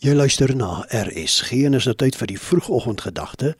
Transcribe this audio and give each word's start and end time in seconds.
Jy 0.00 0.14
luister 0.16 0.48
na 0.56 0.86
RSG 0.88 1.66
en 1.68 1.76
is 1.76 1.84
nou 1.84 1.92
tyd 2.00 2.16
vir 2.16 2.30
die 2.30 2.38
vroegoggendgedagte. 2.40 3.50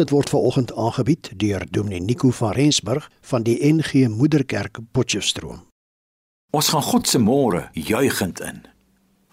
Dit 0.00 0.14
word 0.14 0.30
veraloggend 0.32 0.70
aangebied 0.80 1.28
deur 1.36 1.66
Dominee 1.68 2.00
Nico 2.00 2.30
van 2.32 2.54
Rensburg 2.56 3.10
van 3.28 3.44
die 3.44 3.58
NG 3.60 4.06
Moederkerk 4.08 4.80
Potchefstroom. 4.96 5.58
Ons 6.56 6.70
gaan 6.72 6.86
God 6.86 7.10
se 7.10 7.20
môre 7.20 7.66
juigend 7.76 8.40
in. 8.40 8.62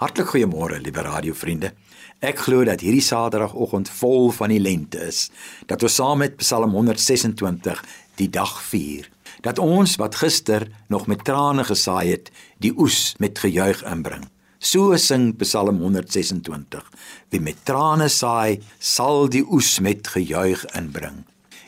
Hartlik 0.03 0.27
goeiemôre, 0.33 0.81
liewe 0.83 1.05
radiovriende. 1.07 1.71
Ek 2.19 2.44
glo 2.44 2.68
dat 2.68 2.83
hierdie 2.83 3.06
Saterdagoggend 3.06 3.88
vol 4.02 4.28
van 4.36 4.52
die 4.52 4.60
lente 4.60 5.08
is, 5.08 5.29
dat 5.72 5.88
ons 5.88 5.96
saam 6.02 6.20
met 6.20 6.36
Psalm 6.44 6.76
126 6.76 7.79
die 8.20 8.28
dag 8.28 8.58
vier. 8.74 9.08
Dat 9.40 9.63
ons 9.63 9.96
wat 10.04 10.20
gister 10.20 10.68
nog 10.92 11.08
met 11.08 11.24
trane 11.24 11.63
gesaai 11.63 12.12
het, 12.12 12.28
die 12.60 12.76
oes 12.76 13.13
met 13.24 13.40
gejuig 13.40 13.88
inbring. 13.88 14.28
So 14.63 14.96
sing 14.97 15.33
Psalm 15.37 15.79
126. 15.81 16.84
Wie 17.30 17.41
met 17.41 17.63
trane 17.66 18.05
saai, 18.13 18.59
sal 18.77 19.26
die 19.34 19.41
oes 19.41 19.80
met 19.81 20.05
gejuig 20.13 20.62
inbring. 20.77 21.23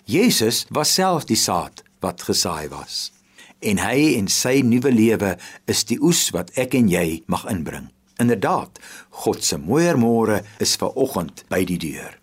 Jesus 0.05 0.67
was 0.69 0.93
self 0.93 1.25
die 1.25 1.39
saad 1.39 1.81
wat 2.05 2.21
gesaai 2.21 2.69
was. 2.69 3.09
En 3.65 3.81
hy 3.81 4.13
en 4.19 4.29
sy 4.29 4.59
nuwe 4.61 4.91
lewe 4.93 5.33
is 5.65 5.81
die 5.89 5.97
oes 6.05 6.27
wat 6.37 6.53
ek 6.53 6.77
en 6.77 6.91
jy 6.91 7.23
mag 7.25 7.47
inbring. 7.49 7.89
Inderdaad, 8.21 8.77
God 9.25 9.41
se 9.41 9.57
mooier 9.57 9.97
môre 9.97 10.43
is 10.61 10.75
ver 10.77 10.93
oggend 10.93 11.47
by 11.49 11.63
die 11.65 11.81
deur. 11.81 12.13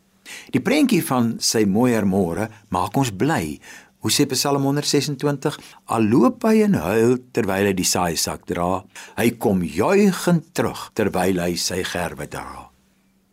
Die 0.55 0.63
prentjie 0.63 1.03
van 1.03 1.41
sy 1.43 1.65
mooier 1.67 2.07
môre 2.07 2.47
maak 2.71 2.95
ons 2.95 3.11
bly 3.11 3.59
Hoe 4.01 4.13
sê 4.13 4.25
Psalm 4.33 4.65
126? 4.65 5.59
Al 5.93 6.07
loop 6.09 6.47
hy 6.49 6.63
en 6.65 6.79
huil 6.81 7.19
terwyl 7.37 7.69
hy 7.69 7.75
die 7.77 7.85
saaisak 7.85 8.47
dra, 8.49 8.81
hy 9.21 9.29
kom 9.37 9.61
juigend 9.61 10.47
terug 10.57 10.87
terwyl 10.97 11.43
hy 11.45 11.53
sy 11.61 11.83
gerwe 11.85 12.25
dra. 12.33 12.71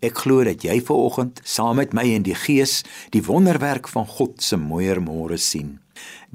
Ek 0.03 0.19
glo 0.25 0.43
dat 0.43 0.65
jy 0.67 0.75
ver 0.83 0.99
oggend 1.07 1.39
saam 1.47 1.79
met 1.79 1.95
my 1.95 2.03
in 2.17 2.25
die 2.27 2.35
gees 2.35 2.81
die 3.15 3.23
wonderwerk 3.23 3.87
van 3.89 4.05
God 4.11 4.43
se 4.43 4.59
mooier 4.59 4.99
môre 5.01 5.39
sien. 5.39 5.77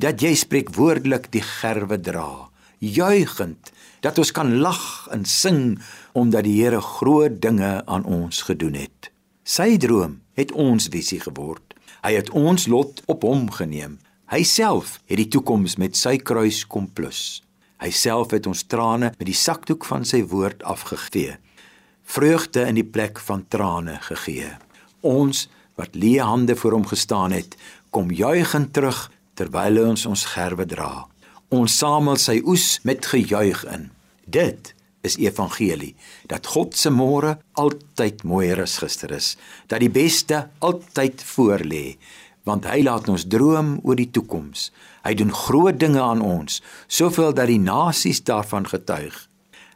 Dat 0.00 0.24
jy 0.24 0.32
spreek 0.40 0.72
woordelik 0.74 1.28
die 1.30 1.44
gerwe 1.44 2.00
dra, 2.00 2.48
juigend 2.80 3.68
dat 4.02 4.16
ons 4.18 4.32
kan 4.34 4.56
lag 4.64 5.10
en 5.12 5.26
sing 5.28 5.76
omdat 6.16 6.48
die 6.48 6.56
Here 6.56 6.80
groot 6.80 7.36
dinge 7.44 7.82
aan 7.84 8.08
ons 8.08 8.40
gedoen 8.48 8.80
het. 8.80 9.12
Sy 9.44 9.76
droom 9.76 10.22
het 10.40 10.56
ons 10.56 10.88
visie 10.88 11.20
geword. 11.20 11.76
Hy 12.02 12.16
het 12.16 12.32
ons 12.32 12.66
lot 12.66 13.04
op 13.12 13.28
hom 13.28 13.46
geneem. 13.52 14.00
Hy 14.32 14.46
self 14.48 14.94
het 15.10 15.18
die 15.20 15.28
toekoms 15.28 15.74
met 15.76 15.98
sy 15.98 16.14
kruis 16.16 16.62
kom 16.64 16.86
plus. 16.96 17.42
Hy 17.84 17.90
self 17.92 18.30
het 18.32 18.46
ons 18.48 18.62
trane 18.64 19.10
met 19.18 19.26
die 19.28 19.36
sakdoek 19.36 19.84
van 19.84 20.06
sy 20.08 20.22
woord 20.24 20.62
afgevee. 20.64 21.34
Vreugde 22.08 22.64
in 22.64 22.78
die 22.78 22.86
plek 22.94 23.20
van 23.20 23.42
trane 23.52 23.98
gegee. 24.06 24.54
Ons 25.04 25.50
wat 25.76 25.98
leë 26.00 26.24
hande 26.24 26.56
voor 26.56 26.78
hom 26.78 26.88
gestaan 26.88 27.36
het, 27.36 27.58
kom 27.92 28.08
juigend 28.08 28.72
terug 28.72 29.02
terwyl 29.36 29.82
ons 29.90 30.06
ons 30.08 30.24
gerwe 30.32 30.64
dra. 30.64 31.04
Ons 31.52 31.76
samel 31.76 32.16
sy 32.16 32.38
oes 32.40 32.78
met 32.88 33.04
gejuig 33.04 33.66
in. 33.68 33.90
Dit 34.24 34.72
is 35.04 35.20
evangelie 35.20 35.92
dat 36.32 36.48
God 36.54 36.72
se 36.72 36.88
môre 36.88 37.36
altyd 37.60 38.24
mooier 38.24 38.64
as 38.64 38.80
gister 38.80 39.12
is, 39.12 39.34
dat 39.68 39.84
die 39.84 39.92
beste 39.92 40.46
altyd 40.64 41.20
voorlê 41.34 41.86
want 42.44 42.66
hy 42.66 42.82
laat 42.82 43.08
ons 43.08 43.26
droom 43.30 43.76
oor 43.82 43.98
die 43.98 44.10
toekoms. 44.10 44.70
Hy 45.06 45.14
doen 45.18 45.32
groot 45.34 45.78
dinge 45.78 46.00
aan 46.02 46.22
ons, 46.22 46.62
soveel 46.86 47.34
dat 47.34 47.50
die 47.50 47.60
nasies 47.62 48.22
daarvan 48.26 48.66
getuig. 48.66 49.14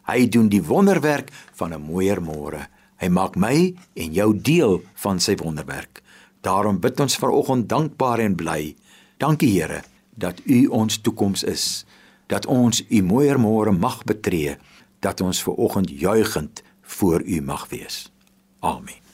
Hy 0.06 0.28
doen 0.30 0.48
die 0.48 0.62
wonderwerk 0.62 1.30
van 1.58 1.74
'n 1.74 1.82
mooier 1.82 2.22
môre. 2.22 2.68
Hy 2.96 3.08
maak 3.08 3.36
my 3.36 3.74
en 3.94 4.12
jou 4.12 4.40
deel 4.40 4.82
van 4.94 5.20
sy 5.20 5.36
wonderwerk. 5.36 6.02
Daarom 6.40 6.80
bid 6.80 7.00
ons 7.00 7.16
vanoggend 7.16 7.68
dankbaar 7.68 8.18
en 8.18 8.34
bly. 8.34 8.76
Dankie 9.18 9.50
Here 9.50 9.82
dat 10.14 10.40
U 10.44 10.66
ons 10.66 11.00
toekoms 11.00 11.42
is, 11.42 11.84
dat 12.26 12.46
ons 12.46 12.84
U 12.88 13.02
mooier 13.02 13.38
môre 13.38 13.72
mag 13.72 14.04
betree, 14.04 14.56
dat 15.00 15.20
ons 15.20 15.42
vanoggend 15.42 15.90
juigend 15.90 16.62
voor 16.82 17.22
U 17.22 17.40
mag 17.40 17.68
wees. 17.68 18.12
Amen. 18.60 19.05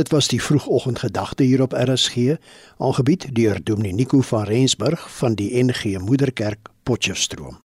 Dit 0.00 0.08
was 0.08 0.28
die 0.28 0.42
vroegoggendgedagte 0.42 1.42
hier 1.42 1.62
op 1.62 1.72
RSG, 1.72 2.16
aangebied 2.78 3.34
deur 3.34 3.64
Dominee 3.64 3.92
Nico 3.92 4.20
van 4.20 4.44
Rensburg 4.44 5.10
van 5.16 5.34
die 5.34 5.64
NG 5.64 5.98
Moederkerk 5.98 6.68
Potchefstroom. 6.82 7.60